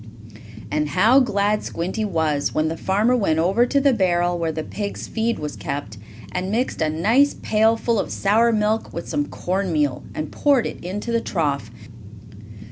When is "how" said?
0.89-1.19